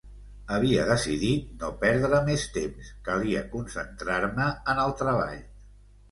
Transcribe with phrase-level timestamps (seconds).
[0.53, 5.37] Havia decidit no perdre més temps, calia concentrar-me en el treball.